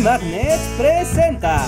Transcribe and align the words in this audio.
Bully 0.00 0.12
Magnets 0.12 0.62
presenta. 0.78 1.66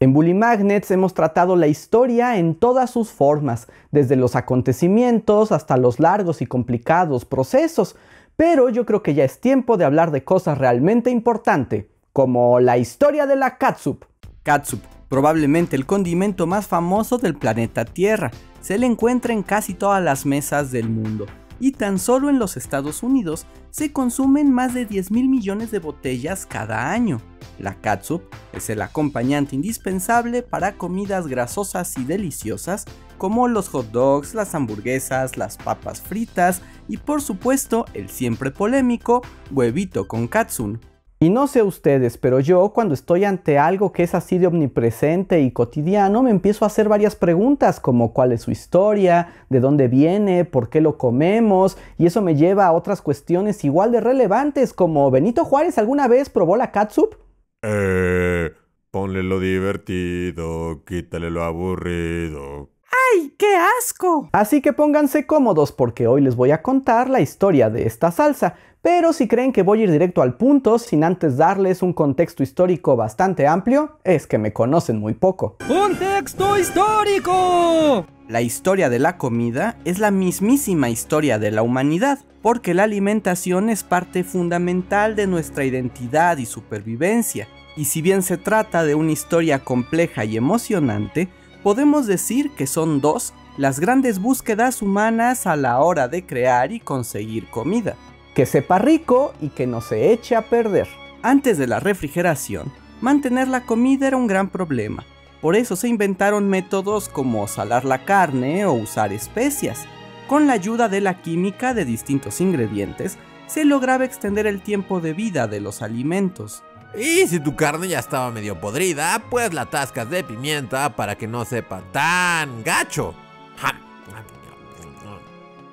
En 0.00 0.12
Bully 0.12 0.34
Magnets 0.34 0.90
hemos 0.90 1.14
tratado 1.14 1.54
la 1.54 1.68
historia 1.68 2.36
en 2.36 2.56
todas 2.56 2.90
sus 2.90 3.12
formas, 3.12 3.68
desde 3.92 4.16
los 4.16 4.34
acontecimientos 4.34 5.52
hasta 5.52 5.76
los 5.76 6.00
largos 6.00 6.42
y 6.42 6.46
complicados 6.46 7.24
procesos, 7.24 7.94
pero 8.34 8.70
yo 8.70 8.84
creo 8.86 9.04
que 9.04 9.14
ya 9.14 9.22
es 9.22 9.40
tiempo 9.40 9.76
de 9.76 9.84
hablar 9.84 10.10
de 10.10 10.24
cosas 10.24 10.58
realmente 10.58 11.10
importantes, 11.10 11.86
como 12.12 12.58
la 12.58 12.76
historia 12.76 13.24
de 13.26 13.36
la 13.36 13.56
catsup. 13.56 14.04
Catsup, 14.42 14.80
probablemente 15.08 15.76
el 15.76 15.86
condimento 15.86 16.48
más 16.48 16.66
famoso 16.66 17.18
del 17.18 17.36
planeta 17.36 17.84
Tierra, 17.84 18.32
se 18.60 18.78
le 18.78 18.86
encuentra 18.86 19.32
en 19.32 19.44
casi 19.44 19.74
todas 19.74 20.02
las 20.02 20.26
mesas 20.26 20.72
del 20.72 20.88
mundo 20.88 21.26
y 21.62 21.70
tan 21.70 22.00
solo 22.00 22.28
en 22.28 22.40
los 22.40 22.56
Estados 22.56 23.04
Unidos 23.04 23.46
se 23.70 23.92
consumen 23.92 24.52
más 24.52 24.74
de 24.74 24.84
10 24.84 25.12
mil 25.12 25.28
millones 25.28 25.70
de 25.70 25.78
botellas 25.78 26.44
cada 26.44 26.90
año. 26.90 27.20
La 27.60 27.80
catsup 27.80 28.22
es 28.52 28.68
el 28.68 28.82
acompañante 28.82 29.54
indispensable 29.54 30.42
para 30.42 30.72
comidas 30.72 31.28
grasosas 31.28 31.96
y 31.98 32.04
deliciosas 32.04 32.84
como 33.16 33.46
los 33.46 33.68
hot 33.68 33.92
dogs, 33.92 34.34
las 34.34 34.56
hamburguesas, 34.56 35.36
las 35.36 35.56
papas 35.56 36.02
fritas 36.02 36.62
y 36.88 36.96
por 36.96 37.22
supuesto 37.22 37.84
el 37.94 38.08
siempre 38.08 38.50
polémico 38.50 39.22
huevito 39.52 40.08
con 40.08 40.26
katsun. 40.26 40.80
Y 41.22 41.30
no 41.30 41.46
sé 41.46 41.62
ustedes, 41.62 42.18
pero 42.18 42.40
yo 42.40 42.70
cuando 42.70 42.94
estoy 42.94 43.22
ante 43.22 43.56
algo 43.56 43.92
que 43.92 44.02
es 44.02 44.12
así 44.12 44.38
de 44.38 44.48
omnipresente 44.48 45.40
y 45.40 45.52
cotidiano, 45.52 46.24
me 46.24 46.32
empiezo 46.32 46.64
a 46.64 46.66
hacer 46.66 46.88
varias 46.88 47.14
preguntas 47.14 47.78
como 47.78 48.12
cuál 48.12 48.32
es 48.32 48.42
su 48.42 48.50
historia, 48.50 49.32
de 49.48 49.60
dónde 49.60 49.86
viene, 49.86 50.44
por 50.44 50.68
qué 50.68 50.80
lo 50.80 50.98
comemos, 50.98 51.78
y 51.96 52.06
eso 52.06 52.22
me 52.22 52.34
lleva 52.34 52.66
a 52.66 52.72
otras 52.72 53.02
cuestiones 53.02 53.64
igual 53.64 53.92
de 53.92 54.00
relevantes 54.00 54.72
como 54.72 55.12
¿Benito 55.12 55.44
Juárez 55.44 55.78
alguna 55.78 56.08
vez 56.08 56.28
probó 56.28 56.56
la 56.56 56.72
catsup? 56.72 57.14
Eh, 57.62 58.50
ponle 58.90 59.22
lo 59.22 59.38
divertido, 59.38 60.82
quítale 60.84 61.30
lo 61.30 61.44
aburrido. 61.44 62.70
¡Ay, 63.14 63.34
qué 63.38 63.54
asco! 63.78 64.28
Así 64.32 64.60
que 64.60 64.72
pónganse 64.72 65.26
cómodos 65.26 65.72
porque 65.72 66.06
hoy 66.06 66.20
les 66.20 66.36
voy 66.36 66.50
a 66.50 66.62
contar 66.62 67.08
la 67.08 67.20
historia 67.20 67.70
de 67.70 67.86
esta 67.86 68.10
salsa, 68.10 68.56
pero 68.82 69.12
si 69.12 69.28
creen 69.28 69.52
que 69.52 69.62
voy 69.62 69.80
a 69.80 69.84
ir 69.84 69.92
directo 69.92 70.22
al 70.22 70.34
punto 70.34 70.78
sin 70.78 71.04
antes 71.04 71.36
darles 71.36 71.82
un 71.82 71.92
contexto 71.92 72.42
histórico 72.42 72.96
bastante 72.96 73.46
amplio, 73.46 73.98
es 74.02 74.26
que 74.26 74.38
me 74.38 74.52
conocen 74.52 74.98
muy 74.98 75.14
poco. 75.14 75.56
¡Contexto 75.68 76.58
histórico! 76.58 78.04
La 78.28 78.42
historia 78.42 78.90
de 78.90 78.98
la 78.98 79.18
comida 79.18 79.78
es 79.84 80.00
la 80.00 80.10
mismísima 80.10 80.90
historia 80.90 81.38
de 81.38 81.52
la 81.52 81.62
humanidad, 81.62 82.18
porque 82.42 82.74
la 82.74 82.82
alimentación 82.82 83.70
es 83.70 83.84
parte 83.84 84.24
fundamental 84.24 85.14
de 85.14 85.28
nuestra 85.28 85.64
identidad 85.64 86.38
y 86.38 86.46
supervivencia. 86.46 87.46
Y 87.76 87.84
si 87.84 88.02
bien 88.02 88.22
se 88.22 88.36
trata 88.36 88.82
de 88.82 88.96
una 88.96 89.12
historia 89.12 89.60
compleja 89.60 90.24
y 90.24 90.36
emocionante, 90.36 91.28
podemos 91.62 92.08
decir 92.08 92.50
que 92.56 92.66
son 92.66 93.00
dos 93.00 93.32
las 93.56 93.78
grandes 93.78 94.18
búsquedas 94.18 94.82
humanas 94.82 95.46
a 95.46 95.54
la 95.54 95.78
hora 95.78 96.08
de 96.08 96.26
crear 96.26 96.72
y 96.72 96.80
conseguir 96.80 97.48
comida 97.48 97.96
que 98.34 98.46
sepa 98.46 98.78
rico 98.78 99.34
y 99.40 99.48
que 99.48 99.66
no 99.66 99.80
se 99.80 100.12
eche 100.12 100.36
a 100.36 100.42
perder. 100.42 100.88
Antes 101.22 101.58
de 101.58 101.66
la 101.66 101.80
refrigeración, 101.80 102.72
mantener 103.00 103.48
la 103.48 103.64
comida 103.64 104.08
era 104.08 104.16
un 104.16 104.26
gran 104.26 104.48
problema. 104.48 105.04
Por 105.40 105.56
eso 105.56 105.76
se 105.76 105.88
inventaron 105.88 106.48
métodos 106.48 107.08
como 107.08 107.46
salar 107.48 107.84
la 107.84 108.04
carne 108.04 108.64
o 108.64 108.72
usar 108.72 109.12
especias. 109.12 109.86
Con 110.28 110.46
la 110.46 110.54
ayuda 110.54 110.88
de 110.88 111.00
la 111.00 111.20
química 111.20 111.74
de 111.74 111.84
distintos 111.84 112.40
ingredientes, 112.40 113.18
se 113.46 113.64
lograba 113.64 114.04
extender 114.04 114.46
el 114.46 114.62
tiempo 114.62 115.00
de 115.00 115.12
vida 115.12 115.46
de 115.46 115.60
los 115.60 115.82
alimentos. 115.82 116.62
Y 116.96 117.26
si 117.26 117.40
tu 117.40 117.56
carne 117.56 117.88
ya 117.88 117.98
estaba 117.98 118.30
medio 118.30 118.60
podrida, 118.60 119.22
pues 119.30 119.52
la 119.52 119.66
tascas 119.66 120.08
de 120.08 120.24
pimienta 120.24 120.94
para 120.94 121.16
que 121.16 121.26
no 121.26 121.44
sepa 121.44 121.82
tan 121.92 122.62
gacho. 122.62 123.14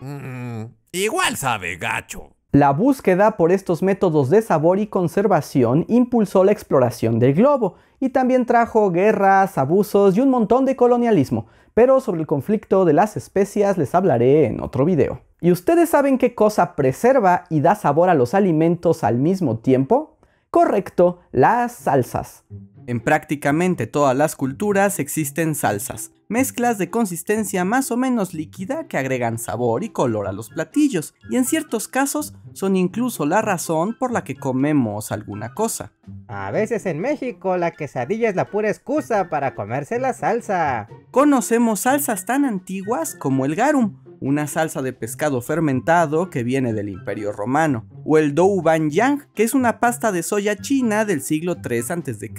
Mm, 0.01 0.63
igual 0.93 1.37
sabe 1.37 1.77
gacho. 1.77 2.38
La 2.51 2.71
búsqueda 2.71 3.37
por 3.37 3.51
estos 3.51 3.83
métodos 3.83 4.31
de 4.31 4.41
sabor 4.41 4.79
y 4.79 4.87
conservación 4.87 5.85
impulsó 5.87 6.43
la 6.43 6.51
exploración 6.51 7.19
del 7.19 7.35
globo 7.35 7.75
y 7.99 8.09
también 8.09 8.47
trajo 8.47 8.89
guerras, 8.89 9.59
abusos 9.59 10.17
y 10.17 10.21
un 10.21 10.31
montón 10.31 10.65
de 10.65 10.75
colonialismo, 10.75 11.45
pero 11.75 11.99
sobre 11.99 12.21
el 12.21 12.27
conflicto 12.27 12.85
de 12.85 12.93
las 12.93 13.17
especias 13.17 13.77
les 13.77 13.93
hablaré 13.93 14.47
en 14.47 14.61
otro 14.61 14.83
video. 14.83 15.21
¿Y 15.41 15.51
ustedes 15.51 15.89
saben 15.89 16.17
qué 16.17 16.33
cosa 16.33 16.75
preserva 16.75 17.43
y 17.51 17.61
da 17.61 17.75
sabor 17.75 18.09
a 18.09 18.15
los 18.15 18.33
alimentos 18.33 19.03
al 19.03 19.19
mismo 19.19 19.59
tiempo? 19.59 20.17
Correcto, 20.49 21.19
las 21.31 21.73
salsas. 21.73 22.45
En 22.87 22.99
prácticamente 22.99 23.85
todas 23.85 24.17
las 24.17 24.35
culturas 24.35 24.97
existen 24.97 25.53
salsas, 25.53 26.11
mezclas 26.29 26.77
de 26.77 26.89
consistencia 26.89 27.65
más 27.65 27.91
o 27.91 27.97
menos 27.97 28.33
líquida 28.33 28.87
que 28.87 28.97
agregan 28.97 29.39
sabor 29.39 29.83
y 29.83 29.89
color 29.89 30.27
a 30.27 30.31
los 30.31 30.49
platillos, 30.49 31.15
y 31.29 31.35
en 31.35 31.43
ciertos 31.43 31.87
casos 31.87 32.35
son 32.53 32.75
incluso 32.75 33.25
la 33.25 33.41
razón 33.41 33.97
por 33.99 34.11
la 34.11 34.23
que 34.23 34.35
comemos 34.35 35.11
alguna 35.11 35.53
cosa. 35.53 35.91
A 36.27 36.51
veces 36.51 36.85
en 36.85 36.99
México 36.99 37.57
la 37.57 37.71
quesadilla 37.71 38.29
es 38.29 38.35
la 38.35 38.49
pura 38.49 38.69
excusa 38.69 39.29
para 39.29 39.55
comerse 39.55 39.99
la 39.99 40.13
salsa. 40.13 40.87
Conocemos 41.11 41.81
salsas 41.81 42.25
tan 42.25 42.45
antiguas 42.45 43.15
como 43.15 43.45
el 43.45 43.55
garum, 43.55 43.97
una 44.21 44.47
salsa 44.47 44.81
de 44.81 44.93
pescado 44.93 45.41
fermentado 45.41 46.29
que 46.29 46.43
viene 46.43 46.73
del 46.73 46.89
Imperio 46.89 47.31
Romano, 47.31 47.85
o 48.05 48.17
el 48.17 48.35
douban-yang, 48.35 49.27
que 49.33 49.43
es 49.43 49.53
una 49.53 49.79
pasta 49.79 50.11
de 50.11 50.23
soya 50.23 50.55
china 50.55 51.05
del 51.05 51.21
siglo 51.21 51.57
III 51.57 51.79
a.C. 51.79 52.33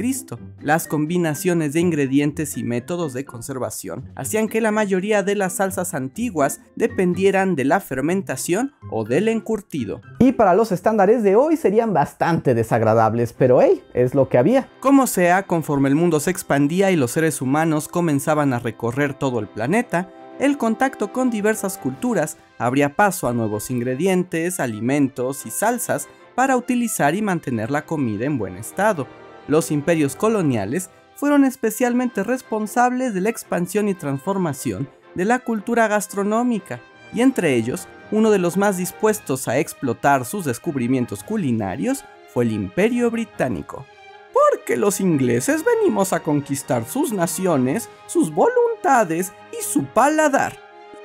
Las 0.61 0.87
combinaciones 0.87 1.73
de 1.73 1.81
ingredientes 1.81 2.57
y 2.57 2.65
métodos 2.65 3.13
de 3.13 3.25
conservación 3.25 4.11
hacían 4.15 4.49
que 4.49 4.61
la 4.61 4.73
mayoría 4.73 5.23
de 5.23 5.35
las 5.35 5.55
salsas 5.55 5.95
antiguas 5.95 6.61
dependieran 6.77 7.57
de 7.57 7.65
la 7.65 7.81
fermentación 7.81 8.73
o 8.91 9.05
del 9.05 9.29
encurtido. 9.29 10.01
Y 10.19 10.33
para 10.33 10.55
los 10.55 10.73
estándares 10.73 11.23
de 11.23 11.37
hoy 11.37 11.57
serían 11.57 11.93
bastante 11.93 12.55
desagradables, 12.55 13.33
pero 13.33 13.63
hey, 13.63 13.83
es 13.95 14.15
lo 14.15 14.29
que 14.29 14.39
había. 14.39 14.69
Como 14.81 15.07
sea, 15.07 15.45
conforme 15.45 15.89
el 15.89 15.95
mundo 15.95 16.21
se 16.21 16.31
expandía 16.31 16.91
y 16.91 16.97
los 16.97 17.13
seres 17.13 17.41
humanos 17.41 17.89
comenzaban 17.89 18.53
a 18.53 18.59
recorrer 18.59 19.15
todo 19.15 19.39
el 19.39 19.49
planeta, 19.49 20.11
el 20.41 20.57
contacto 20.57 21.13
con 21.13 21.31
diversas 21.31 21.77
culturas 21.77 22.39
abría 22.59 22.97
paso 22.97 23.29
a 23.29 23.35
nuevos 23.35 23.71
ingredientes, 23.71 24.59
alimentos 24.59 25.45
y 25.45 25.51
salsas 25.51 26.09
para 26.35 26.57
utilizar 26.57 27.15
y 27.15 27.21
mantener 27.21 27.71
la 27.71 27.85
comida 27.85 28.25
en 28.25 28.39
buen 28.39 28.57
estado. 28.57 29.07
Los 29.49 29.71
imperios 29.71 30.17
coloniales 30.17 30.89
fueron 31.15 31.45
especialmente 31.45 32.23
responsables 32.23 33.13
de 33.13 33.21
la 33.21 33.29
expansión 33.29 33.89
y 33.89 33.95
transformación 33.95 34.89
de 35.15 35.27
la 35.27 35.41
cultura 35.41 35.87
gastronómica, 35.89 36.81
y 37.13 37.21
entre 37.21 37.55
ellos, 37.55 37.87
uno 38.11 38.31
de 38.31 38.39
los 38.39 38.57
más 38.57 38.79
dispuestos 38.79 39.47
a 39.47 39.59
explotar 39.59 40.25
sus 40.25 40.47
descubrimientos 40.47 41.23
culinarios 41.23 42.05
fue 42.33 42.45
el 42.45 42.53
Imperio 42.53 43.11
Británico. 43.11 43.85
Porque 44.33 44.79
los 44.79 45.01
ingleses 45.01 45.65
venimos 45.65 46.13
a 46.13 46.21
conquistar 46.21 46.87
sus 46.87 47.13
naciones, 47.13 47.91
sus 48.07 48.33
voluntades 48.33 49.33
su 49.63 49.85
paladar. 49.85 50.59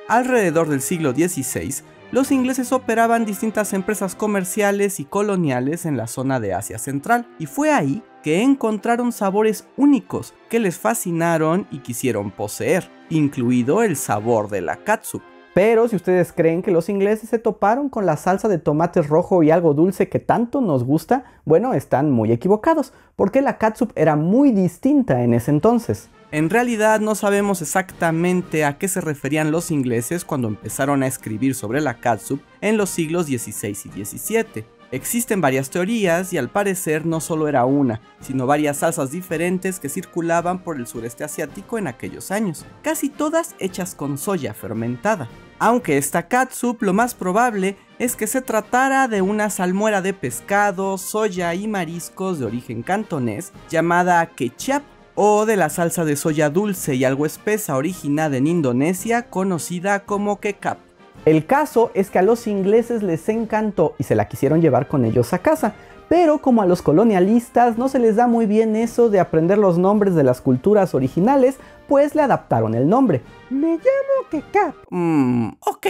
Alrededor 0.08 0.68
del 0.68 0.80
siglo 0.80 1.12
XVI, 1.12 1.82
los 2.12 2.30
ingleses 2.30 2.72
operaban 2.72 3.24
distintas 3.24 3.72
empresas 3.72 4.14
comerciales 4.14 5.00
y 5.00 5.04
coloniales 5.04 5.86
en 5.86 5.96
la 5.96 6.06
zona 6.06 6.38
de 6.38 6.54
Asia 6.54 6.78
Central, 6.78 7.26
y 7.38 7.46
fue 7.46 7.72
ahí 7.72 8.02
que 8.22 8.42
encontraron 8.42 9.12
sabores 9.12 9.68
únicos 9.76 10.34
que 10.48 10.60
les 10.60 10.78
fascinaron 10.78 11.66
y 11.70 11.78
quisieron 11.78 12.30
poseer, 12.30 12.90
incluido 13.10 13.82
el 13.82 13.96
sabor 13.96 14.48
de 14.48 14.60
la 14.60 14.76
catsup. 14.76 15.22
Pero 15.56 15.88
si 15.88 15.96
ustedes 15.96 16.34
creen 16.34 16.60
que 16.60 16.70
los 16.70 16.90
ingleses 16.90 17.30
se 17.30 17.38
toparon 17.38 17.88
con 17.88 18.04
la 18.04 18.18
salsa 18.18 18.46
de 18.46 18.58
tomate 18.58 19.00
rojo 19.00 19.42
y 19.42 19.50
algo 19.50 19.72
dulce 19.72 20.10
que 20.10 20.18
tanto 20.18 20.60
nos 20.60 20.84
gusta, 20.84 21.24
bueno, 21.46 21.72
están 21.72 22.10
muy 22.10 22.30
equivocados, 22.30 22.92
porque 23.16 23.40
la 23.40 23.56
catsup 23.56 23.90
era 23.94 24.16
muy 24.16 24.50
distinta 24.50 25.22
en 25.22 25.32
ese 25.32 25.50
entonces. 25.50 26.10
En 26.30 26.50
realidad 26.50 27.00
no 27.00 27.14
sabemos 27.14 27.62
exactamente 27.62 28.66
a 28.66 28.76
qué 28.76 28.86
se 28.86 29.00
referían 29.00 29.50
los 29.50 29.70
ingleses 29.70 30.26
cuando 30.26 30.48
empezaron 30.48 31.02
a 31.02 31.06
escribir 31.06 31.54
sobre 31.54 31.80
la 31.80 32.00
catsup 32.00 32.42
en 32.60 32.76
los 32.76 32.90
siglos 32.90 33.24
XVI 33.24 33.70
y 33.70 34.04
XVII. 34.04 34.66
Existen 34.92 35.40
varias 35.40 35.70
teorías 35.70 36.34
y 36.34 36.38
al 36.38 36.50
parecer 36.50 37.06
no 37.06 37.18
solo 37.20 37.48
era 37.48 37.64
una, 37.64 38.02
sino 38.20 38.46
varias 38.46 38.76
salsas 38.76 39.10
diferentes 39.10 39.80
que 39.80 39.88
circulaban 39.88 40.58
por 40.58 40.76
el 40.76 40.86
sureste 40.86 41.24
asiático 41.24 41.78
en 41.78 41.86
aquellos 41.86 42.30
años, 42.30 42.66
casi 42.82 43.08
todas 43.08 43.54
hechas 43.58 43.94
con 43.94 44.18
soya 44.18 44.52
fermentada. 44.52 45.30
Aunque 45.58 45.96
esta 45.96 46.28
catsup 46.28 46.82
lo 46.82 46.92
más 46.92 47.14
probable 47.14 47.76
es 47.98 48.14
que 48.14 48.26
se 48.26 48.42
tratara 48.42 49.08
de 49.08 49.22
una 49.22 49.48
salmuera 49.48 50.02
de 50.02 50.12
pescado, 50.12 50.98
soya 50.98 51.54
y 51.54 51.66
mariscos 51.66 52.38
de 52.38 52.44
origen 52.44 52.82
cantonés 52.82 53.52
llamada 53.70 54.26
kechap 54.26 54.82
o 55.14 55.46
de 55.46 55.56
la 55.56 55.70
salsa 55.70 56.04
de 56.04 56.16
soya 56.16 56.50
dulce 56.50 56.94
y 56.94 57.04
algo 57.04 57.24
espesa 57.24 57.76
originada 57.76 58.36
en 58.36 58.46
Indonesia 58.46 59.30
conocida 59.30 60.00
como 60.00 60.40
kecap. 60.40 60.76
El 61.24 61.46
caso 61.46 61.90
es 61.94 62.10
que 62.10 62.18
a 62.18 62.22
los 62.22 62.46
ingleses 62.46 63.02
les 63.02 63.26
encantó 63.30 63.94
y 63.98 64.04
se 64.04 64.14
la 64.14 64.28
quisieron 64.28 64.60
llevar 64.60 64.88
con 64.88 65.06
ellos 65.06 65.32
a 65.32 65.38
casa, 65.38 65.74
Pero 66.08 66.38
como 66.38 66.62
a 66.62 66.66
los 66.66 66.82
colonialistas 66.82 67.78
no 67.78 67.88
se 67.88 67.98
les 67.98 68.14
da 68.14 68.28
muy 68.28 68.46
bien 68.46 68.76
eso 68.76 69.10
de 69.10 69.18
aprender 69.18 69.58
los 69.58 69.76
nombres 69.76 70.14
de 70.14 70.22
las 70.22 70.40
culturas 70.40 70.94
originales, 70.94 71.56
pues 71.88 72.14
le 72.14 72.22
adaptaron 72.22 72.74
el 72.74 72.88
nombre. 72.88 73.22
Me 73.50 73.68
llamo 73.68 74.28
Kekap. 74.30 74.74
Mmm, 74.90 75.48
ok. 75.60 75.86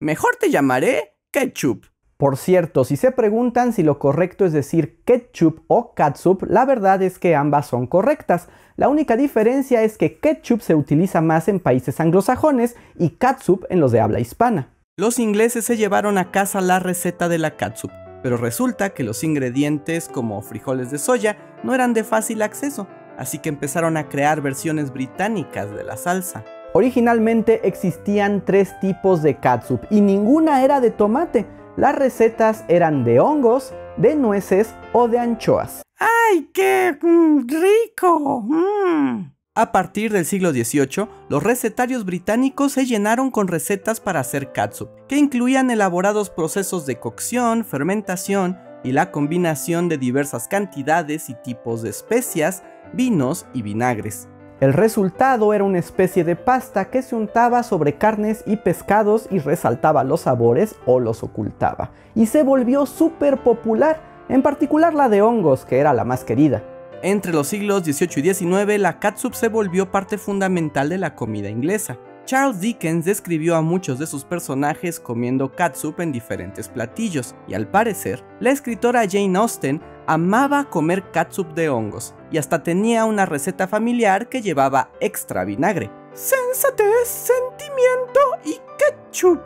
Mejor 0.00 0.36
te 0.36 0.50
llamaré 0.50 1.16
Ketchup. 1.32 1.84
Por 2.18 2.36
cierto, 2.36 2.82
si 2.82 2.96
se 2.96 3.12
preguntan 3.12 3.72
si 3.72 3.84
lo 3.84 4.00
correcto 4.00 4.44
es 4.44 4.52
decir 4.52 5.04
ketchup 5.04 5.62
o 5.68 5.94
catsup, 5.94 6.42
la 6.48 6.64
verdad 6.64 7.00
es 7.00 7.20
que 7.20 7.36
ambas 7.36 7.68
son 7.68 7.86
correctas. 7.86 8.48
La 8.74 8.88
única 8.88 9.16
diferencia 9.16 9.84
es 9.84 9.96
que 9.96 10.18
ketchup 10.18 10.60
se 10.60 10.74
utiliza 10.74 11.20
más 11.20 11.46
en 11.46 11.60
países 11.60 12.00
anglosajones 12.00 12.74
y 12.98 13.10
catsup 13.10 13.66
en 13.70 13.78
los 13.78 13.92
de 13.92 14.00
habla 14.00 14.18
hispana. 14.18 14.74
Los 14.96 15.20
ingleses 15.20 15.64
se 15.64 15.76
llevaron 15.76 16.18
a 16.18 16.32
casa 16.32 16.60
la 16.60 16.80
receta 16.80 17.28
de 17.28 17.38
la 17.38 17.56
catsup, 17.56 17.92
pero 18.24 18.36
resulta 18.36 18.90
que 18.90 19.04
los 19.04 19.22
ingredientes 19.22 20.08
como 20.08 20.42
frijoles 20.42 20.90
de 20.90 20.98
soya 20.98 21.36
no 21.62 21.72
eran 21.72 21.94
de 21.94 22.02
fácil 22.02 22.42
acceso, 22.42 22.88
así 23.18 23.38
que 23.38 23.48
empezaron 23.48 23.96
a 23.96 24.08
crear 24.08 24.40
versiones 24.40 24.92
británicas 24.92 25.70
de 25.74 25.84
la 25.84 25.96
salsa. 25.96 26.44
Originalmente 26.72 27.66
existían 27.66 28.44
tres 28.44 28.78
tipos 28.80 29.22
de 29.22 29.36
catsup 29.38 29.80
y 29.90 30.00
ninguna 30.00 30.64
era 30.64 30.80
de 30.80 30.90
tomate. 30.90 31.46
Las 31.76 31.94
recetas 31.94 32.64
eran 32.68 33.04
de 33.04 33.20
hongos, 33.20 33.72
de 33.96 34.14
nueces 34.14 34.74
o 34.92 35.08
de 35.08 35.18
anchoas. 35.18 35.82
¡Ay, 35.98 36.50
qué 36.52 36.96
mm, 37.00 37.46
rico! 37.48 38.42
Mm. 38.42 39.32
A 39.54 39.72
partir 39.72 40.12
del 40.12 40.24
siglo 40.24 40.52
XVIII, 40.52 41.08
los 41.28 41.42
recetarios 41.42 42.04
británicos 42.04 42.72
se 42.72 42.86
llenaron 42.86 43.32
con 43.32 43.48
recetas 43.48 43.98
para 43.98 44.20
hacer 44.20 44.52
catsup, 44.52 44.88
que 45.08 45.16
incluían 45.16 45.72
elaborados 45.72 46.30
procesos 46.30 46.86
de 46.86 47.00
cocción, 47.00 47.64
fermentación 47.64 48.56
y 48.84 48.92
la 48.92 49.10
combinación 49.10 49.88
de 49.88 49.98
diversas 49.98 50.46
cantidades 50.46 51.28
y 51.28 51.34
tipos 51.34 51.82
de 51.82 51.90
especias, 51.90 52.62
vinos 52.92 53.46
y 53.52 53.62
vinagres. 53.62 54.28
El 54.60 54.72
resultado 54.72 55.54
era 55.54 55.62
una 55.62 55.78
especie 55.78 56.24
de 56.24 56.34
pasta 56.34 56.86
que 56.86 57.02
se 57.02 57.14
untaba 57.14 57.62
sobre 57.62 57.94
carnes 57.94 58.42
y 58.44 58.56
pescados 58.56 59.28
y 59.30 59.38
resaltaba 59.38 60.02
los 60.02 60.22
sabores 60.22 60.74
o 60.84 60.98
los 60.98 61.22
ocultaba. 61.22 61.92
Y 62.16 62.26
se 62.26 62.42
volvió 62.42 62.84
súper 62.84 63.38
popular, 63.38 64.00
en 64.28 64.42
particular 64.42 64.94
la 64.94 65.08
de 65.08 65.22
hongos, 65.22 65.64
que 65.64 65.78
era 65.78 65.94
la 65.94 66.04
más 66.04 66.24
querida. 66.24 66.64
Entre 67.02 67.32
los 67.32 67.46
siglos 67.46 67.84
XVIII 67.84 68.28
y 68.28 68.34
XIX, 68.34 68.80
la 68.80 68.98
catsup 68.98 69.34
se 69.34 69.46
volvió 69.46 69.92
parte 69.92 70.18
fundamental 70.18 70.88
de 70.88 70.98
la 70.98 71.14
comida 71.14 71.48
inglesa. 71.48 71.96
Charles 72.24 72.60
Dickens 72.60 73.04
describió 73.04 73.54
a 73.54 73.62
muchos 73.62 74.00
de 74.00 74.08
sus 74.08 74.24
personajes 74.24 74.98
comiendo 74.98 75.52
catsup 75.52 76.00
en 76.00 76.10
diferentes 76.10 76.68
platillos, 76.68 77.36
y 77.46 77.54
al 77.54 77.68
parecer, 77.68 78.24
la 78.40 78.50
escritora 78.50 79.08
Jane 79.08 79.38
Austen 79.38 79.80
amaba 80.08 80.64
comer 80.64 81.10
catsup 81.12 81.52
de 81.52 81.68
hongos, 81.68 82.14
y 82.30 82.38
hasta 82.38 82.62
tenía 82.62 83.04
una 83.04 83.26
receta 83.26 83.68
familiar 83.68 84.30
que 84.30 84.40
llevaba 84.40 84.90
extra 85.00 85.44
vinagre. 85.44 85.90
Sensatez, 86.14 87.06
sentimiento 87.06 88.20
y 88.42 88.58
ketchup. 88.78 89.40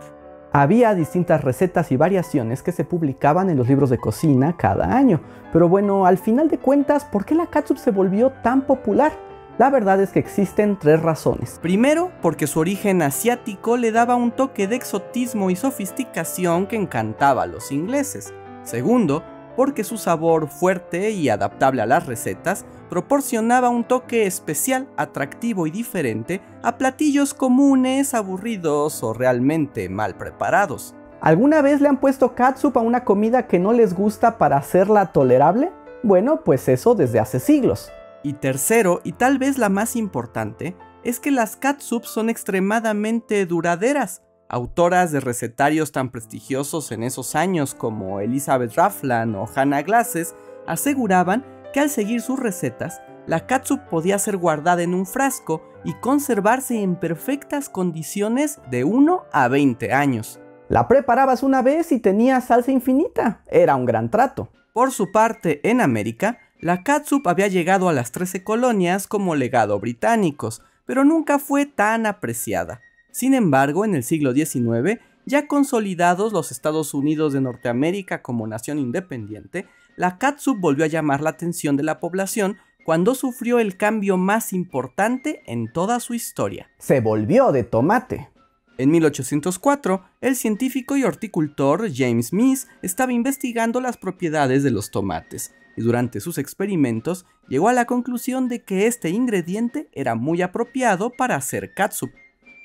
Había 0.52 0.94
distintas 0.94 1.42
recetas 1.42 1.90
y 1.90 1.96
variaciones 1.96 2.62
que 2.62 2.70
se 2.70 2.84
publicaban 2.84 3.50
en 3.50 3.56
los 3.56 3.68
libros 3.68 3.90
de 3.90 3.98
cocina 3.98 4.56
cada 4.56 4.96
año, 4.96 5.20
pero 5.52 5.68
bueno, 5.68 6.06
al 6.06 6.16
final 6.16 6.48
de 6.48 6.58
cuentas, 6.58 7.04
¿por 7.04 7.24
qué 7.24 7.34
la 7.34 7.48
catsup 7.48 7.78
se 7.78 7.90
volvió 7.90 8.30
tan 8.42 8.62
popular? 8.62 9.12
La 9.58 9.68
verdad 9.68 10.00
es 10.00 10.10
que 10.10 10.20
existen 10.20 10.78
tres 10.78 11.02
razones. 11.02 11.58
Primero, 11.60 12.12
porque 12.22 12.46
su 12.46 12.60
origen 12.60 13.02
asiático 13.02 13.76
le 13.76 13.90
daba 13.90 14.14
un 14.14 14.30
toque 14.30 14.68
de 14.68 14.76
exotismo 14.76 15.50
y 15.50 15.56
sofisticación 15.56 16.66
que 16.66 16.76
encantaba 16.76 17.42
a 17.42 17.46
los 17.46 17.72
ingleses. 17.72 18.32
Segundo, 18.62 19.24
porque 19.56 19.84
su 19.84 19.98
sabor 19.98 20.48
fuerte 20.48 21.10
y 21.10 21.28
adaptable 21.28 21.82
a 21.82 21.86
las 21.86 22.06
recetas 22.06 22.64
proporcionaba 22.88 23.68
un 23.68 23.84
toque 23.84 24.26
especial, 24.26 24.88
atractivo 24.96 25.66
y 25.66 25.70
diferente 25.70 26.40
a 26.62 26.76
platillos 26.78 27.34
comunes, 27.34 28.14
aburridos 28.14 29.02
o 29.02 29.12
realmente 29.12 29.88
mal 29.88 30.16
preparados. 30.16 30.94
¿Alguna 31.20 31.62
vez 31.62 31.80
le 31.80 31.88
han 31.88 32.00
puesto 32.00 32.34
catsup 32.34 32.76
a 32.76 32.80
una 32.80 33.04
comida 33.04 33.46
que 33.46 33.58
no 33.58 33.72
les 33.72 33.94
gusta 33.94 34.38
para 34.38 34.56
hacerla 34.56 35.12
tolerable? 35.12 35.70
Bueno, 36.02 36.42
pues 36.44 36.68
eso 36.68 36.94
desde 36.94 37.20
hace 37.20 37.38
siglos. 37.38 37.92
Y 38.24 38.34
tercero, 38.34 39.00
y 39.04 39.12
tal 39.12 39.38
vez 39.38 39.56
la 39.56 39.68
más 39.68 39.94
importante, 39.96 40.76
es 41.04 41.20
que 41.20 41.30
las 41.30 41.56
catsup 41.56 42.04
son 42.04 42.28
extremadamente 42.28 43.46
duraderas. 43.46 44.22
Autoras 44.52 45.10
de 45.12 45.20
recetarios 45.20 45.92
tan 45.92 46.10
prestigiosos 46.10 46.92
en 46.92 47.04
esos 47.04 47.36
años 47.36 47.74
como 47.74 48.20
Elizabeth 48.20 48.74
Raffland 48.74 49.34
o 49.34 49.48
Hannah 49.56 49.80
Glasses 49.80 50.34
aseguraban 50.66 51.42
que 51.72 51.80
al 51.80 51.88
seguir 51.88 52.20
sus 52.20 52.38
recetas, 52.38 53.00
la 53.26 53.46
catsup 53.46 53.80
podía 53.88 54.18
ser 54.18 54.36
guardada 54.36 54.82
en 54.82 54.92
un 54.92 55.06
frasco 55.06 55.62
y 55.84 55.94
conservarse 55.94 56.82
en 56.82 56.96
perfectas 56.96 57.70
condiciones 57.70 58.60
de 58.70 58.84
1 58.84 59.24
a 59.32 59.48
20 59.48 59.90
años. 59.94 60.38
La 60.68 60.86
preparabas 60.86 61.42
una 61.42 61.62
vez 61.62 61.90
y 61.90 61.98
tenías 61.98 62.48
salsa 62.48 62.72
infinita. 62.72 63.40
Era 63.46 63.74
un 63.74 63.86
gran 63.86 64.10
trato. 64.10 64.50
Por 64.74 64.92
su 64.92 65.12
parte, 65.12 65.66
en 65.66 65.80
América, 65.80 66.40
la 66.60 66.82
catsup 66.82 67.26
había 67.26 67.48
llegado 67.48 67.88
a 67.88 67.94
las 67.94 68.12
13 68.12 68.44
colonias 68.44 69.06
como 69.06 69.34
legado 69.34 69.80
británicos, 69.80 70.60
pero 70.84 71.04
nunca 71.04 71.38
fue 71.38 71.64
tan 71.64 72.04
apreciada. 72.04 72.82
Sin 73.12 73.34
embargo, 73.34 73.84
en 73.84 73.94
el 73.94 74.02
siglo 74.02 74.32
XIX, 74.32 74.98
ya 75.26 75.46
consolidados 75.46 76.32
los 76.32 76.50
Estados 76.50 76.94
Unidos 76.94 77.32
de 77.32 77.42
Norteamérica 77.42 78.22
como 78.22 78.46
nación 78.46 78.78
independiente, 78.78 79.66
la 79.96 80.18
catsup 80.18 80.58
volvió 80.58 80.84
a 80.84 80.88
llamar 80.88 81.20
la 81.20 81.30
atención 81.30 81.76
de 81.76 81.82
la 81.82 82.00
población 82.00 82.56
cuando 82.84 83.14
sufrió 83.14 83.58
el 83.58 83.76
cambio 83.76 84.16
más 84.16 84.52
importante 84.52 85.42
en 85.46 85.70
toda 85.72 86.00
su 86.00 86.14
historia. 86.14 86.68
Se 86.78 87.00
volvió 87.00 87.52
de 87.52 87.62
tomate. 87.62 88.30
En 88.78 88.90
1804, 88.90 90.02
el 90.22 90.34
científico 90.34 90.96
y 90.96 91.04
horticultor 91.04 91.88
James 91.94 92.32
Mees 92.32 92.66
estaba 92.80 93.12
investigando 93.12 93.80
las 93.80 93.98
propiedades 93.98 94.62
de 94.62 94.70
los 94.70 94.90
tomates 94.90 95.54
y 95.76 95.82
durante 95.82 96.20
sus 96.20 96.38
experimentos 96.38 97.26
llegó 97.48 97.68
a 97.68 97.74
la 97.74 97.84
conclusión 97.84 98.48
de 98.48 98.62
que 98.62 98.86
este 98.86 99.10
ingrediente 99.10 99.88
era 99.92 100.14
muy 100.14 100.42
apropiado 100.42 101.10
para 101.10 101.36
hacer 101.36 101.74
katsup. 101.74 102.10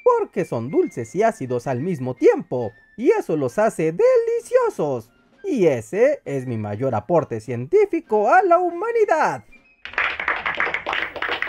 Porque 0.08 0.46
son 0.46 0.70
dulces 0.70 1.14
y 1.16 1.24
ácidos 1.24 1.68
al 1.68 1.82
mismo 1.82 2.16
tiempo, 2.16 2.72
y 2.96 3.10
eso 3.12 3.36
los 3.36 3.58
hace 3.60 3.92
deliciosos. 3.92 5.12
Y 5.44 5.66
ese 5.66 6.22
es 6.24 6.46
mi 6.46 6.58
mayor 6.58 6.96
aporte 6.96 7.42
científico 7.42 8.30
a 8.30 8.42
la 8.42 8.60
humanidad. 8.60 9.44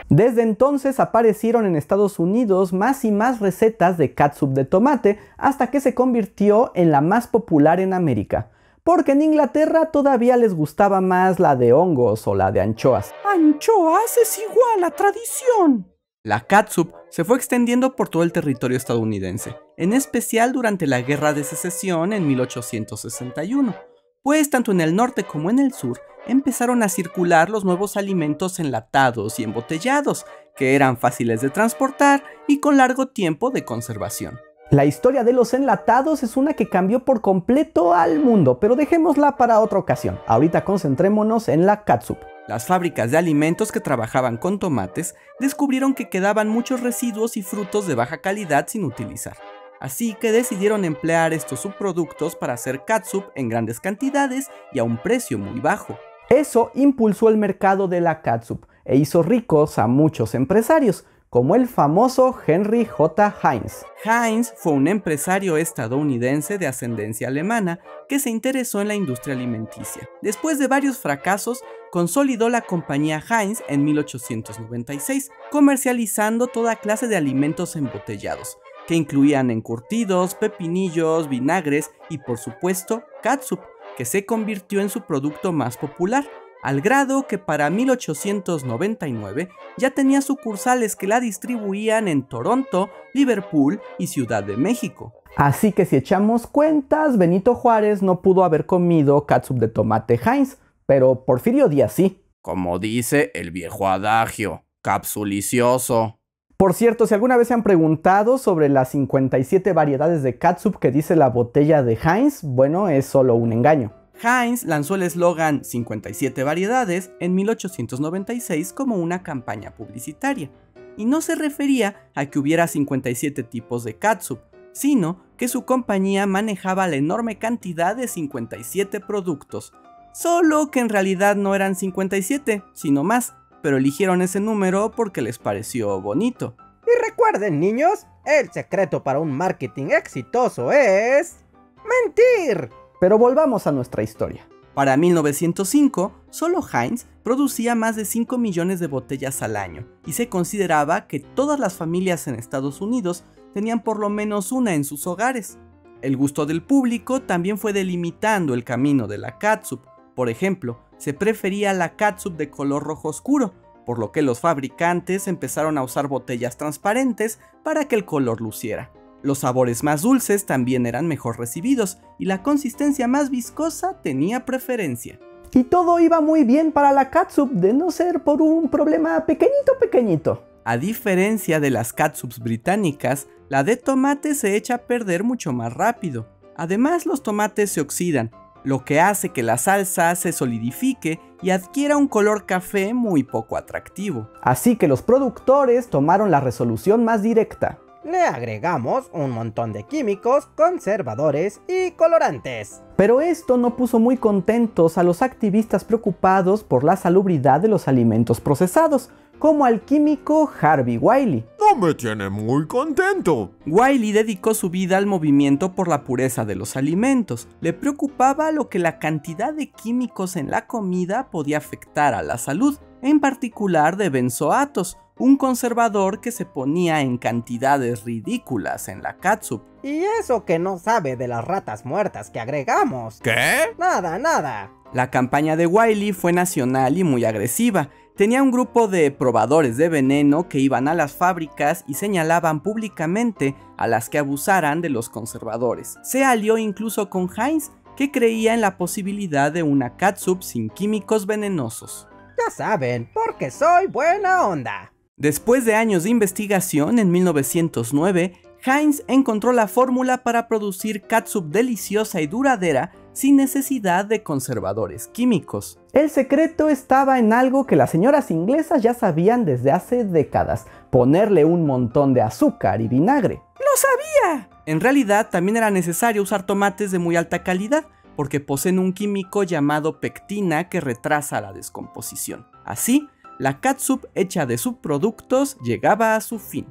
Desde 0.08 0.42
entonces 0.42 0.98
aparecieron 0.98 1.66
en 1.66 1.76
Estados 1.76 2.18
Unidos 2.18 2.72
más 2.72 3.04
y 3.04 3.12
más 3.12 3.40
recetas 3.40 3.98
de 3.98 4.14
catsup 4.14 4.54
de 4.54 4.64
tomate 4.64 5.18
hasta 5.36 5.70
que 5.70 5.80
se 5.80 5.94
convirtió 5.94 6.72
en 6.74 6.90
la 6.90 7.00
más 7.00 7.26
popular 7.28 7.80
en 7.80 7.92
América 7.92 8.50
porque 8.88 9.12
en 9.12 9.20
Inglaterra 9.20 9.90
todavía 9.90 10.38
les 10.38 10.54
gustaba 10.54 11.02
más 11.02 11.38
la 11.38 11.56
de 11.56 11.74
hongos 11.74 12.26
o 12.26 12.34
la 12.34 12.50
de 12.52 12.62
anchoas. 12.62 13.12
¡Anchoas 13.22 14.16
es 14.16 14.38
igual 14.38 14.82
a 14.82 14.90
tradición! 14.90 15.97
La 16.24 16.40
catsup 16.40 16.92
se 17.10 17.24
fue 17.24 17.36
extendiendo 17.36 17.94
por 17.94 18.08
todo 18.08 18.24
el 18.24 18.32
territorio 18.32 18.76
estadounidense, 18.76 19.54
en 19.76 19.92
especial 19.92 20.52
durante 20.52 20.88
la 20.88 21.00
Guerra 21.00 21.32
de 21.32 21.44
Secesión 21.44 22.12
en 22.12 22.26
1861, 22.26 23.74
pues 24.22 24.50
tanto 24.50 24.72
en 24.72 24.80
el 24.80 24.96
norte 24.96 25.22
como 25.22 25.48
en 25.48 25.60
el 25.60 25.72
sur 25.72 26.00
empezaron 26.26 26.82
a 26.82 26.88
circular 26.88 27.50
los 27.50 27.64
nuevos 27.64 27.96
alimentos 27.96 28.58
enlatados 28.58 29.38
y 29.38 29.44
embotellados, 29.44 30.26
que 30.56 30.74
eran 30.74 30.96
fáciles 30.96 31.40
de 31.40 31.50
transportar 31.50 32.24
y 32.48 32.58
con 32.58 32.76
largo 32.76 33.06
tiempo 33.06 33.50
de 33.50 33.64
conservación. 33.64 34.40
La 34.70 34.84
historia 34.84 35.22
de 35.22 35.32
los 35.32 35.54
enlatados 35.54 36.24
es 36.24 36.36
una 36.36 36.54
que 36.54 36.68
cambió 36.68 37.04
por 37.04 37.20
completo 37.20 37.94
al 37.94 38.18
mundo, 38.18 38.58
pero 38.58 38.74
dejémosla 38.74 39.36
para 39.36 39.60
otra 39.60 39.78
ocasión. 39.78 40.18
Ahorita 40.26 40.64
concentrémonos 40.64 41.48
en 41.48 41.64
la 41.64 41.84
catsup. 41.84 42.18
Las 42.48 42.66
fábricas 42.66 43.10
de 43.10 43.18
alimentos 43.18 43.70
que 43.70 43.78
trabajaban 43.78 44.38
con 44.38 44.58
tomates 44.58 45.14
descubrieron 45.38 45.92
que 45.92 46.08
quedaban 46.08 46.48
muchos 46.48 46.80
residuos 46.80 47.36
y 47.36 47.42
frutos 47.42 47.86
de 47.86 47.94
baja 47.94 48.22
calidad 48.22 48.68
sin 48.68 48.84
utilizar. 48.84 49.36
Así 49.80 50.14
que 50.14 50.32
decidieron 50.32 50.86
emplear 50.86 51.34
estos 51.34 51.60
subproductos 51.60 52.36
para 52.36 52.54
hacer 52.54 52.86
catsup 52.86 53.24
en 53.34 53.50
grandes 53.50 53.80
cantidades 53.80 54.48
y 54.72 54.78
a 54.78 54.84
un 54.84 54.96
precio 54.96 55.38
muy 55.38 55.60
bajo. 55.60 55.98
Eso 56.30 56.70
impulsó 56.74 57.28
el 57.28 57.36
mercado 57.36 57.86
de 57.86 58.00
la 58.00 58.22
catsup 58.22 58.64
e 58.86 58.96
hizo 58.96 59.22
ricos 59.22 59.78
a 59.78 59.86
muchos 59.86 60.34
empresarios, 60.34 61.04
como 61.30 61.54
el 61.54 61.68
famoso 61.68 62.36
Henry 62.46 62.84
J. 62.84 63.34
Heinz. 63.42 63.84
Heinz 64.04 64.52
fue 64.56 64.72
un 64.72 64.88
empresario 64.88 65.56
estadounidense 65.56 66.58
de 66.58 66.66
ascendencia 66.66 67.28
alemana 67.28 67.80
que 68.08 68.18
se 68.18 68.30
interesó 68.30 68.80
en 68.80 68.88
la 68.88 68.94
industria 68.94 69.34
alimenticia. 69.34 70.08
Después 70.22 70.58
de 70.58 70.68
varios 70.68 70.98
fracasos, 70.98 71.60
consolidó 71.90 72.48
la 72.48 72.62
compañía 72.62 73.22
Heinz 73.28 73.62
en 73.68 73.84
1896, 73.84 75.30
comercializando 75.50 76.46
toda 76.46 76.76
clase 76.76 77.08
de 77.08 77.16
alimentos 77.16 77.76
embotellados, 77.76 78.58
que 78.86 78.94
incluían 78.94 79.50
encurtidos, 79.50 80.34
pepinillos, 80.34 81.28
vinagres 81.28 81.90
y 82.08 82.18
por 82.18 82.38
supuesto 82.38 83.04
catsup, 83.22 83.60
que 83.96 84.04
se 84.04 84.24
convirtió 84.24 84.80
en 84.80 84.88
su 84.88 85.02
producto 85.02 85.52
más 85.52 85.76
popular, 85.76 86.26
al 86.62 86.80
grado 86.80 87.26
que 87.26 87.38
para 87.38 87.70
1899 87.70 89.48
ya 89.76 89.90
tenía 89.90 90.20
sucursales 90.20 90.96
que 90.96 91.06
la 91.06 91.20
distribuían 91.20 92.08
en 92.08 92.22
Toronto, 92.22 92.90
Liverpool 93.14 93.80
y 93.98 94.08
Ciudad 94.08 94.42
de 94.42 94.56
México. 94.56 95.12
Así 95.36 95.72
que 95.72 95.84
si 95.84 95.96
echamos 95.96 96.46
cuentas, 96.46 97.16
Benito 97.16 97.54
Juárez 97.54 98.02
no 98.02 98.22
pudo 98.22 98.44
haber 98.44 98.66
comido 98.66 99.26
catsup 99.26 99.58
de 99.58 99.68
tomate 99.68 100.18
Heinz, 100.24 100.58
pero 100.86 101.24
Porfirio 101.24 101.68
Díaz 101.68 101.92
sí. 101.92 102.22
Como 102.40 102.78
dice 102.78 103.30
el 103.34 103.50
viejo 103.50 103.88
adagio, 103.88 104.64
capsulicioso. 104.82 106.18
Por 106.56 106.74
cierto, 106.74 107.06
si 107.06 107.14
alguna 107.14 107.36
vez 107.36 107.48
se 107.48 107.54
han 107.54 107.62
preguntado 107.62 108.36
sobre 108.36 108.68
las 108.68 108.90
57 108.90 109.72
variedades 109.72 110.24
de 110.24 110.38
catsup 110.38 110.78
que 110.78 110.90
dice 110.90 111.14
la 111.14 111.28
botella 111.28 111.84
de 111.84 111.96
Heinz, 112.02 112.42
bueno, 112.42 112.88
es 112.88 113.06
solo 113.06 113.36
un 113.36 113.52
engaño. 113.52 113.92
Heinz 114.22 114.64
lanzó 114.64 114.96
el 114.96 115.02
eslogan 115.04 115.64
57 115.64 116.42
variedades 116.42 117.10
en 117.20 117.34
1896 117.34 118.72
como 118.72 118.96
una 118.96 119.22
campaña 119.22 119.74
publicitaria, 119.74 120.50
y 120.96 121.04
no 121.04 121.20
se 121.20 121.36
refería 121.36 122.10
a 122.14 122.26
que 122.26 122.38
hubiera 122.38 122.66
57 122.66 123.44
tipos 123.44 123.84
de 123.84 123.96
catsup, 123.96 124.40
sino 124.72 125.20
que 125.36 125.48
su 125.48 125.64
compañía 125.64 126.26
manejaba 126.26 126.88
la 126.88 126.96
enorme 126.96 127.38
cantidad 127.38 127.96
de 127.96 128.08
57 128.08 129.00
productos, 129.00 129.72
solo 130.12 130.70
que 130.70 130.80
en 130.80 130.88
realidad 130.88 131.36
no 131.36 131.54
eran 131.54 131.76
57, 131.76 132.64
sino 132.74 133.04
más, 133.04 133.34
pero 133.62 133.76
eligieron 133.76 134.22
ese 134.22 134.40
número 134.40 134.90
porque 134.90 135.22
les 135.22 135.38
pareció 135.38 136.00
bonito. 136.00 136.56
Y 136.84 137.04
recuerden 137.04 137.60
niños, 137.60 138.06
el 138.24 138.50
secreto 138.50 139.04
para 139.04 139.20
un 139.20 139.32
marketing 139.32 139.88
exitoso 139.90 140.72
es... 140.72 141.36
mentir. 141.84 142.70
Pero 143.00 143.18
volvamos 143.18 143.66
a 143.66 143.72
nuestra 143.72 144.02
historia. 144.02 144.46
Para 144.74 144.96
1905, 144.96 146.12
solo 146.30 146.60
Heinz 146.72 147.06
producía 147.22 147.74
más 147.74 147.96
de 147.96 148.04
5 148.04 148.38
millones 148.38 148.80
de 148.80 148.86
botellas 148.86 149.42
al 149.42 149.56
año, 149.56 149.86
y 150.06 150.12
se 150.12 150.28
consideraba 150.28 151.06
que 151.06 151.20
todas 151.20 151.58
las 151.58 151.74
familias 151.74 152.26
en 152.28 152.36
Estados 152.36 152.80
Unidos 152.80 153.24
tenían 153.54 153.82
por 153.82 153.98
lo 153.98 154.08
menos 154.08 154.52
una 154.52 154.74
en 154.74 154.84
sus 154.84 155.06
hogares. 155.06 155.58
El 156.00 156.16
gusto 156.16 156.46
del 156.46 156.62
público 156.62 157.22
también 157.22 157.58
fue 157.58 157.72
delimitando 157.72 158.54
el 158.54 158.62
camino 158.62 159.08
de 159.08 159.18
la 159.18 159.38
catsup. 159.38 159.80
Por 160.14 160.28
ejemplo, 160.28 160.78
se 160.96 161.12
prefería 161.12 161.72
la 161.72 161.96
catsup 161.96 162.36
de 162.36 162.50
color 162.50 162.84
rojo 162.84 163.08
oscuro, 163.08 163.52
por 163.84 163.98
lo 163.98 164.12
que 164.12 164.22
los 164.22 164.40
fabricantes 164.40 165.28
empezaron 165.28 165.78
a 165.78 165.82
usar 165.82 166.08
botellas 166.08 166.56
transparentes 166.56 167.40
para 167.64 167.86
que 167.86 167.96
el 167.96 168.04
color 168.04 168.40
luciera. 168.40 168.92
Los 169.22 169.40
sabores 169.40 169.82
más 169.82 170.02
dulces 170.02 170.46
también 170.46 170.86
eran 170.86 171.08
mejor 171.08 171.38
recibidos 171.38 171.98
y 172.18 172.26
la 172.26 172.42
consistencia 172.42 173.08
más 173.08 173.30
viscosa 173.30 174.00
tenía 174.02 174.44
preferencia. 174.44 175.18
Y 175.52 175.64
todo 175.64 175.98
iba 175.98 176.20
muy 176.20 176.44
bien 176.44 176.72
para 176.72 176.92
la 176.92 177.10
catsup 177.10 177.50
de 177.50 177.72
no 177.72 177.90
ser 177.90 178.22
por 178.22 178.42
un 178.42 178.68
problema 178.68 179.24
pequeñito 179.26 179.72
pequeñito. 179.80 180.44
A 180.64 180.76
diferencia 180.76 181.60
de 181.60 181.70
las 181.70 181.92
catsups 181.92 182.38
británicas, 182.38 183.26
la 183.48 183.64
de 183.64 183.76
tomate 183.76 184.34
se 184.34 184.54
echa 184.54 184.74
a 184.74 184.78
perder 184.78 185.24
mucho 185.24 185.52
más 185.52 185.72
rápido. 185.72 186.26
Además, 186.56 187.06
los 187.06 187.22
tomates 187.22 187.70
se 187.70 187.80
oxidan, 187.80 188.30
lo 188.64 188.84
que 188.84 189.00
hace 189.00 189.30
que 189.30 189.42
la 189.42 189.56
salsa 189.56 190.14
se 190.14 190.32
solidifique 190.32 191.20
y 191.40 191.50
adquiera 191.50 191.96
un 191.96 192.08
color 192.08 192.44
café 192.44 192.92
muy 192.92 193.22
poco 193.22 193.56
atractivo. 193.56 194.28
Así 194.42 194.76
que 194.76 194.88
los 194.88 195.00
productores 195.00 195.88
tomaron 195.88 196.30
la 196.30 196.40
resolución 196.40 197.04
más 197.04 197.22
directa. 197.22 197.78
Le 198.08 198.22
agregamos 198.22 199.10
un 199.12 199.32
montón 199.32 199.74
de 199.74 199.82
químicos, 199.82 200.46
conservadores 200.54 201.60
y 201.68 201.90
colorantes. 201.90 202.80
Pero 202.96 203.20
esto 203.20 203.58
no 203.58 203.76
puso 203.76 203.98
muy 203.98 204.16
contentos 204.16 204.96
a 204.96 205.02
los 205.02 205.20
activistas 205.20 205.84
preocupados 205.84 206.64
por 206.64 206.84
la 206.84 206.96
salubridad 206.96 207.60
de 207.60 207.68
los 207.68 207.86
alimentos 207.86 208.40
procesados, 208.40 209.10
como 209.38 209.66
al 209.66 209.82
químico 209.82 210.50
Harvey 210.58 210.96
Wiley. 210.96 211.44
No 211.60 211.76
me 211.76 211.92
tiene 211.92 212.30
muy 212.30 212.66
contento. 212.66 213.50
Wiley 213.66 214.12
dedicó 214.12 214.54
su 214.54 214.70
vida 214.70 214.96
al 214.96 215.04
movimiento 215.04 215.74
por 215.74 215.86
la 215.86 216.04
pureza 216.04 216.46
de 216.46 216.54
los 216.54 216.78
alimentos. 216.78 217.46
Le 217.60 217.74
preocupaba 217.74 218.52
lo 218.52 218.70
que 218.70 218.78
la 218.78 218.98
cantidad 218.98 219.52
de 219.52 219.70
químicos 219.70 220.36
en 220.36 220.50
la 220.50 220.66
comida 220.66 221.28
podía 221.30 221.58
afectar 221.58 222.14
a 222.14 222.22
la 222.22 222.38
salud, 222.38 222.78
en 223.02 223.20
particular 223.20 223.98
de 223.98 224.08
benzoatos, 224.08 224.96
un 225.18 225.36
conservador 225.36 226.20
que 226.20 226.32
se 226.32 226.44
ponía 226.44 227.00
en 227.00 227.18
cantidades 227.18 228.04
ridículas 228.04 228.88
en 228.88 229.02
la 229.02 229.16
catsup. 229.16 229.62
Y 229.82 230.02
eso 230.20 230.44
que 230.44 230.58
no 230.58 230.78
sabe 230.78 231.16
de 231.16 231.28
las 231.28 231.44
ratas 231.44 231.84
muertas 231.84 232.30
que 232.30 232.40
agregamos. 232.40 233.20
¿Qué? 233.20 233.74
Nada, 233.78 234.18
nada. 234.18 234.72
La 234.92 235.10
campaña 235.10 235.56
de 235.56 235.66
Wiley 235.66 236.12
fue 236.12 236.32
nacional 236.32 236.96
y 236.96 237.04
muy 237.04 237.24
agresiva. 237.24 237.90
Tenía 238.16 238.42
un 238.42 238.50
grupo 238.50 238.88
de 238.88 239.10
probadores 239.10 239.76
de 239.76 239.88
veneno 239.88 240.48
que 240.48 240.58
iban 240.58 240.88
a 240.88 240.94
las 240.94 241.12
fábricas 241.12 241.84
y 241.86 241.94
señalaban 241.94 242.62
públicamente 242.62 243.54
a 243.76 243.86
las 243.86 244.08
que 244.08 244.18
abusaran 244.18 244.80
de 244.80 244.88
los 244.88 245.08
conservadores. 245.08 245.98
Se 246.02 246.24
alió 246.24 246.58
incluso 246.58 247.10
con 247.10 247.30
Heinz, 247.36 247.70
que 247.96 248.10
creía 248.10 248.54
en 248.54 248.60
la 248.60 248.78
posibilidad 248.78 249.52
de 249.52 249.62
una 249.62 249.96
catsup 249.96 250.42
sin 250.42 250.70
químicos 250.70 251.26
venenosos. 251.26 252.08
Ya 252.38 252.50
saben, 252.50 253.10
porque 253.12 253.50
soy 253.50 253.88
buena 253.88 254.46
onda. 254.46 254.92
Después 255.18 255.64
de 255.64 255.74
años 255.74 256.04
de 256.04 256.10
investigación, 256.10 257.00
en 257.00 257.10
1909, 257.10 258.34
Heinz 258.64 259.02
encontró 259.08 259.50
la 259.52 259.66
fórmula 259.66 260.22
para 260.22 260.46
producir 260.46 261.02
catsup 261.02 261.50
deliciosa 261.50 262.20
y 262.20 262.28
duradera 262.28 262.92
sin 263.12 263.34
necesidad 263.34 264.04
de 264.04 264.22
conservadores 264.22 265.08
químicos. 265.08 265.80
El 265.92 266.08
secreto 266.10 266.68
estaba 266.68 267.18
en 267.18 267.32
algo 267.32 267.66
que 267.66 267.74
las 267.74 267.90
señoras 267.90 268.30
inglesas 268.30 268.80
ya 268.80 268.94
sabían 268.94 269.44
desde 269.44 269.72
hace 269.72 270.04
décadas, 270.04 270.66
ponerle 270.90 271.44
un 271.44 271.66
montón 271.66 272.14
de 272.14 272.22
azúcar 272.22 272.80
y 272.80 272.86
vinagre. 272.86 273.42
¡Lo 273.58 273.76
sabía! 273.76 274.48
En 274.66 274.78
realidad 274.78 275.30
también 275.30 275.56
era 275.56 275.72
necesario 275.72 276.22
usar 276.22 276.46
tomates 276.46 276.92
de 276.92 277.00
muy 277.00 277.16
alta 277.16 277.42
calidad, 277.42 277.86
porque 278.14 278.38
poseen 278.38 278.78
un 278.78 278.92
químico 278.92 279.42
llamado 279.42 279.98
pectina 279.98 280.68
que 280.68 280.80
retrasa 280.80 281.40
la 281.40 281.52
descomposición. 281.52 282.46
Así, 282.64 283.08
la 283.38 283.60
catsup 283.60 284.06
hecha 284.14 284.46
de 284.46 284.58
subproductos 284.58 285.56
llegaba 285.62 286.16
a 286.16 286.20
su 286.20 286.38
fin. 286.38 286.66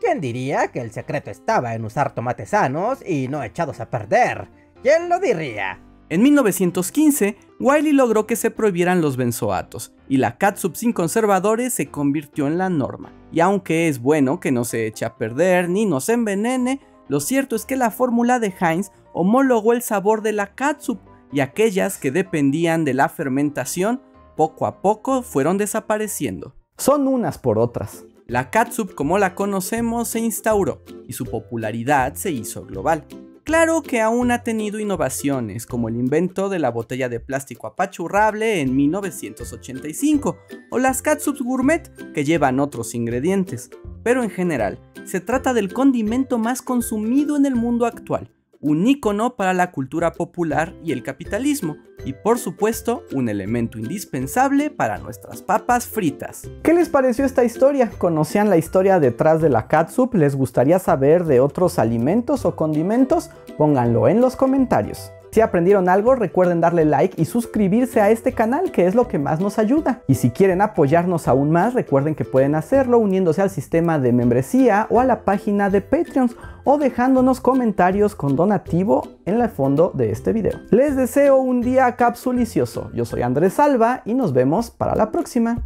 ¿Quién 0.00 0.20
diría 0.20 0.68
que 0.68 0.80
el 0.80 0.90
secreto 0.90 1.30
estaba 1.30 1.74
en 1.74 1.84
usar 1.84 2.14
tomates 2.14 2.50
sanos 2.50 2.98
y 3.06 3.28
no 3.28 3.42
echados 3.42 3.80
a 3.80 3.90
perder? 3.90 4.48
¿Quién 4.82 5.08
lo 5.08 5.18
diría? 5.18 5.80
En 6.08 6.22
1915, 6.22 7.36
Wiley 7.58 7.92
logró 7.92 8.26
que 8.26 8.36
se 8.36 8.52
prohibieran 8.52 9.00
los 9.00 9.16
benzoatos, 9.16 9.92
y 10.08 10.18
la 10.18 10.38
catsup 10.38 10.76
sin 10.76 10.92
conservadores 10.92 11.74
se 11.74 11.88
convirtió 11.88 12.46
en 12.46 12.58
la 12.58 12.70
norma. 12.70 13.12
Y 13.32 13.40
aunque 13.40 13.88
es 13.88 13.98
bueno 13.98 14.38
que 14.38 14.52
no 14.52 14.64
se 14.64 14.86
eche 14.86 15.04
a 15.04 15.16
perder 15.16 15.68
ni 15.68 15.84
nos 15.84 16.08
envenene, 16.08 16.80
lo 17.08 17.18
cierto 17.18 17.56
es 17.56 17.64
que 17.64 17.74
la 17.74 17.90
fórmula 17.90 18.38
de 18.38 18.54
Heinz 18.60 18.92
homologó 19.12 19.72
el 19.72 19.82
sabor 19.82 20.22
de 20.22 20.32
la 20.32 20.54
catsup, 20.54 21.00
y 21.32 21.40
aquellas 21.40 21.98
que 21.98 22.12
dependían 22.12 22.84
de 22.84 22.94
la 22.94 23.08
fermentación 23.08 24.00
poco 24.36 24.66
a 24.66 24.82
poco 24.82 25.22
fueron 25.22 25.58
desapareciendo. 25.58 26.54
Son 26.76 27.08
unas 27.08 27.38
por 27.38 27.58
otras. 27.58 28.04
La 28.26 28.50
catsup 28.50 28.94
como 28.94 29.18
la 29.18 29.34
conocemos 29.34 30.08
se 30.08 30.20
instauró 30.20 30.82
y 31.06 31.14
su 31.14 31.24
popularidad 31.24 32.14
se 32.14 32.30
hizo 32.30 32.64
global. 32.64 33.06
Claro 33.44 33.80
que 33.82 34.00
aún 34.00 34.32
ha 34.32 34.42
tenido 34.42 34.80
innovaciones, 34.80 35.66
como 35.66 35.88
el 35.88 35.94
invento 35.94 36.48
de 36.48 36.58
la 36.58 36.70
botella 36.70 37.08
de 37.08 37.20
plástico 37.20 37.68
apachurrable 37.68 38.60
en 38.60 38.74
1985, 38.74 40.36
o 40.72 40.78
las 40.80 41.00
catsups 41.00 41.42
gourmet, 41.42 41.88
que 42.12 42.24
llevan 42.24 42.58
otros 42.58 42.96
ingredientes, 42.96 43.70
pero 44.02 44.24
en 44.24 44.30
general, 44.30 44.80
se 45.04 45.20
trata 45.20 45.54
del 45.54 45.72
condimento 45.72 46.38
más 46.38 46.60
consumido 46.60 47.36
en 47.36 47.46
el 47.46 47.54
mundo 47.54 47.86
actual, 47.86 48.32
un 48.66 48.84
ícono 48.84 49.36
para 49.36 49.54
la 49.54 49.70
cultura 49.70 50.12
popular 50.12 50.74
y 50.82 50.90
el 50.90 51.04
capitalismo, 51.04 51.76
y 52.04 52.14
por 52.14 52.40
supuesto 52.40 53.04
un 53.12 53.28
elemento 53.28 53.78
indispensable 53.78 54.70
para 54.70 54.98
nuestras 54.98 55.40
papas 55.40 55.86
fritas. 55.86 56.50
¿Qué 56.64 56.74
les 56.74 56.88
pareció 56.88 57.24
esta 57.24 57.44
historia? 57.44 57.92
¿Conocían 57.96 58.50
la 58.50 58.56
historia 58.56 58.98
detrás 58.98 59.40
de 59.40 59.50
la 59.50 59.68
catsup? 59.68 60.14
¿Les 60.14 60.34
gustaría 60.34 60.80
saber 60.80 61.26
de 61.26 61.38
otros 61.38 61.78
alimentos 61.78 62.44
o 62.44 62.56
condimentos? 62.56 63.30
Pónganlo 63.56 64.08
en 64.08 64.20
los 64.20 64.34
comentarios. 64.34 65.12
Si 65.36 65.42
aprendieron 65.42 65.90
algo, 65.90 66.14
recuerden 66.14 66.62
darle 66.62 66.86
like 66.86 67.20
y 67.20 67.26
suscribirse 67.26 68.00
a 68.00 68.10
este 68.10 68.32
canal, 68.32 68.72
que 68.72 68.86
es 68.86 68.94
lo 68.94 69.06
que 69.06 69.18
más 69.18 69.38
nos 69.38 69.58
ayuda. 69.58 70.00
Y 70.08 70.14
si 70.14 70.30
quieren 70.30 70.62
apoyarnos 70.62 71.28
aún 71.28 71.50
más, 71.50 71.74
recuerden 71.74 72.14
que 72.14 72.24
pueden 72.24 72.54
hacerlo 72.54 72.96
uniéndose 72.96 73.42
al 73.42 73.50
sistema 73.50 73.98
de 73.98 74.14
membresía 74.14 74.86
o 74.88 74.98
a 74.98 75.04
la 75.04 75.26
página 75.26 75.68
de 75.68 75.82
Patreon 75.82 76.30
o 76.64 76.78
dejándonos 76.78 77.40
comentarios 77.40 78.14
con 78.14 78.34
donativo 78.34 79.06
en 79.26 79.38
el 79.38 79.50
fondo 79.50 79.92
de 79.92 80.10
este 80.10 80.32
video. 80.32 80.58
Les 80.70 80.96
deseo 80.96 81.36
un 81.36 81.60
día 81.60 81.96
capsulicioso. 81.96 82.90
Yo 82.94 83.04
soy 83.04 83.20
Andrés 83.20 83.52
Salva 83.52 84.00
y 84.06 84.14
nos 84.14 84.32
vemos 84.32 84.70
para 84.70 84.94
la 84.94 85.10
próxima. 85.10 85.62